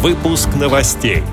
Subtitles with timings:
[0.00, 1.24] Выпуск новостей.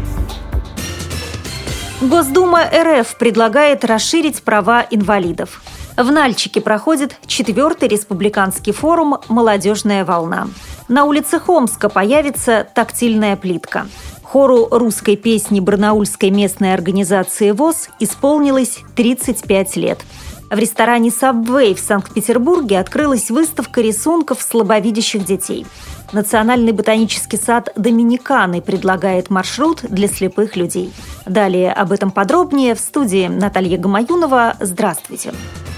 [2.01, 5.61] Госдума РФ предлагает расширить права инвалидов.
[5.95, 10.47] В Нальчике проходит четвертый республиканский форум «Молодежная волна».
[10.87, 13.85] На улице Хомска появится тактильная плитка.
[14.23, 19.99] Хору русской песни Барнаульской местной организации ВОЗ исполнилось 35 лет.
[20.49, 25.67] В ресторане Subway в Санкт-Петербурге открылась выставка рисунков слабовидящих детей.
[26.11, 30.93] Национальный ботанический сад Доминиканы предлагает маршрут для слепых людей.
[31.25, 34.55] Далее об этом подробнее в студии Наталья Гамаюнова.
[34.59, 35.31] Здравствуйте.
[35.31, 35.74] Здравствуйте.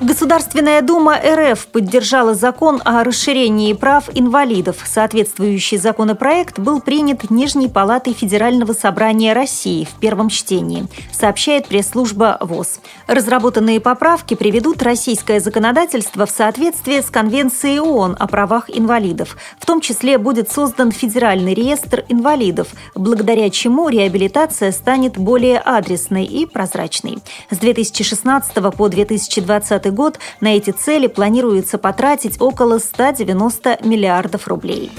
[0.00, 4.78] Государственная Дума РФ поддержала закон о расширении прав инвалидов.
[4.86, 12.80] Соответствующий законопроект был принят Нижней палатой Федерального собрания России в первом чтении, сообщает пресс-служба ВОЗ.
[13.08, 19.36] Разработанные поправки приведут российское законодательство в соответствие с Конвенцией ООН о правах инвалидов.
[19.58, 26.46] В том числе будет создан Федеральный реестр инвалидов, благодаря чему реабилитация станет более адресной и
[26.46, 27.18] прозрачной.
[27.50, 34.90] С 2016 по 2020 год на эти цели планируется потратить около 190 миллиардов рублей.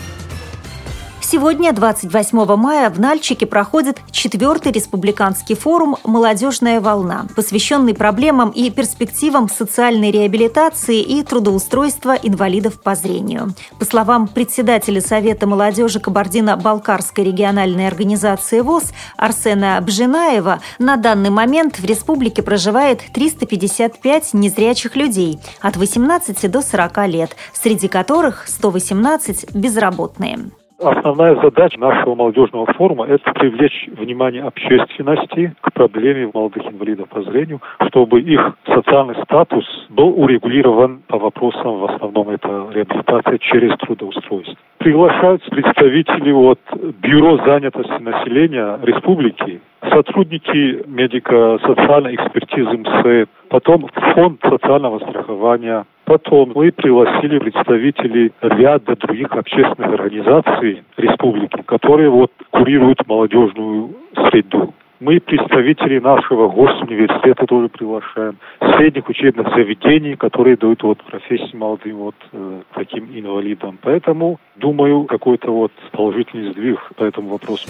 [1.31, 9.47] Сегодня, 28 мая, в Нальчике проходит четвертый республиканский форум «Молодежная волна», посвященный проблемам и перспективам
[9.47, 13.53] социальной реабилитации и трудоустройства инвалидов по зрению.
[13.79, 21.85] По словам председателя Совета молодежи Кабардино-Балкарской региональной организации ВОЗ Арсена Бжинаева, на данный момент в
[21.85, 30.51] республике проживает 355 незрячих людей от 18 до 40 лет, среди которых 118 безработные.
[30.83, 37.61] Основная задача нашего молодежного форума– это привлечь внимание общественности к проблеме молодых инвалидов по зрению,
[37.87, 44.55] чтобы их социальный статус был урегулирован по вопросам, в основном это реабилитация через трудоустройство.
[44.79, 46.59] Приглашаются представители от
[46.99, 57.39] Бюро занятости населения республики, сотрудники медико-социальной экспертизы МСЭ, потом фонд социального страхования, Потом мы пригласили
[57.39, 63.91] представителей ряда других общественных организаций республики, которые вот курируют молодежную
[64.29, 64.73] среду.
[64.99, 68.35] Мы представителей нашего госуниверситета тоже приглашаем,
[68.75, 73.79] средних учебных заведений, которые дают вот профессии молодым вот э, таким инвалидам.
[73.81, 77.69] Поэтому, думаю, какой-то вот положительный сдвиг по этому вопросу.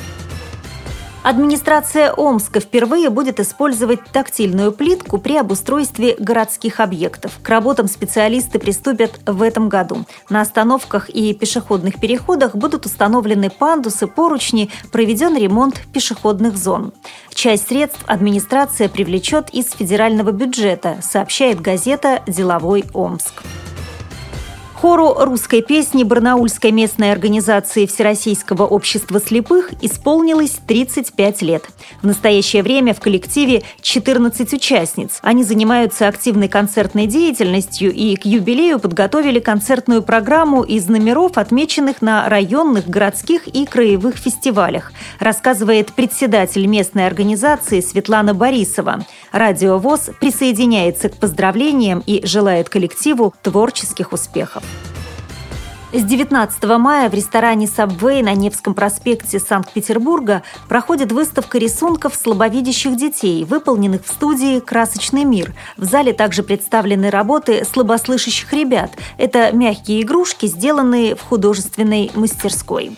[1.24, 7.34] Администрация Омска впервые будет использовать тактильную плитку при обустройстве городских объектов.
[7.44, 10.06] К работам специалисты приступят в этом году.
[10.30, 16.92] На остановках и пешеходных переходах будут установлены пандусы, поручни, проведен ремонт пешеходных зон.
[17.31, 23.44] Часть средств администрация привлечет из федерального бюджета, сообщает газета «Деловой Омск».
[24.81, 31.66] Хору русской песни Барнаульской местной организации Всероссийского общества слепых исполнилось 35 лет.
[32.02, 35.19] В настоящее время в коллективе 14 участниц.
[35.22, 42.28] Они занимаются активной концертной деятельностью и к юбилею подготовили концертную программу из номеров, отмеченных на
[42.28, 49.06] районных, городских и краевых фестивалях, рассказывает председатель местной организации Светлана Борисова.
[49.31, 54.64] Радио ВОЗ присоединяется к поздравлениям и желает коллективу творческих успехов.
[55.94, 63.44] С 19 мая в ресторане Subway на Невском проспекте Санкт-Петербурга проходит выставка рисунков слабовидящих детей,
[63.44, 65.53] выполненных в студии «Красочный мир».
[65.75, 68.92] В зале также представлены работы слабослышащих ребят.
[69.18, 72.96] Это мягкие игрушки, сделанные в художественной мастерской.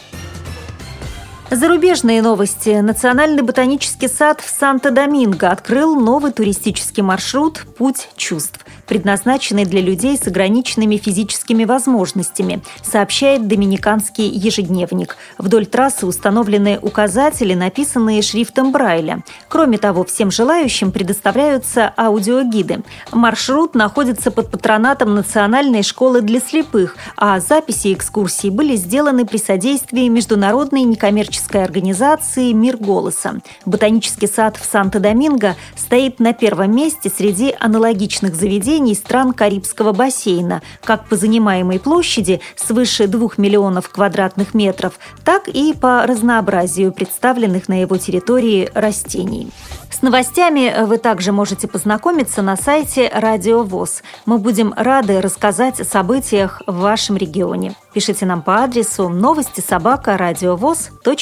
[1.55, 2.79] Зарубежные новости.
[2.81, 10.27] Национальный ботанический сад в Санто-Доминго открыл новый туристический маршрут «Путь чувств» предназначенный для людей с
[10.27, 15.17] ограниченными физическими возможностями, сообщает Доминиканский ежедневник.
[15.37, 19.23] Вдоль трассы установлены указатели, написанные шрифтом Брайля.
[19.47, 22.83] Кроме того, всем желающим предоставляются аудиогиды.
[23.11, 30.07] Маршрут находится под патронатом Национальной школы для слепых, а записи экскурсий были сделаны при содействии
[30.07, 33.41] международной некоммерческой организации «Мир голоса».
[33.65, 41.07] Ботанический сад в Санто-Доминго стоит на первом месте среди аналогичных заведений стран Карибского бассейна, как
[41.07, 44.93] по занимаемой площади свыше 2 миллионов квадратных метров,
[45.23, 49.51] так и по разнообразию представленных на его территории растений.
[49.89, 54.01] С новостями вы также можете познакомиться на сайте Радио ВОЗ.
[54.25, 57.75] Мы будем рады рассказать о событиях в вашем регионе.
[57.93, 60.73] Пишите нам по адресу новости собака ру.